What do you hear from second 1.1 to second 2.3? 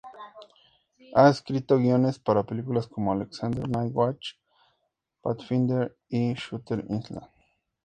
Ha escrito guiones